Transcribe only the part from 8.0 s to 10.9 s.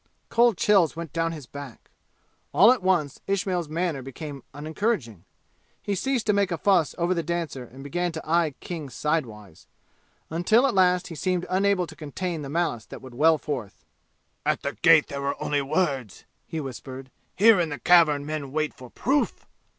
to eye King sidewise, until at